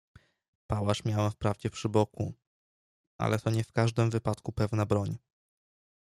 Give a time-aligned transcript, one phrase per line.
[0.67, 2.33] "Pałasz miałem wprawdzie przy boku,
[3.17, 5.17] ale to nie w każdym wypadku pewna broń."